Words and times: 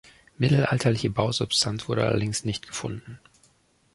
Mittelalterliche 0.39 1.11
Bausubstanz 1.11 1.87
wurde 1.87 2.03
allerdings 2.07 2.43
nicht 2.43 2.65
gefunden. 2.65 3.19